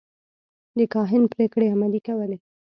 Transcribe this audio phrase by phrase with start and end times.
[0.77, 2.37] د کاهن پرېکړې عملي کولې.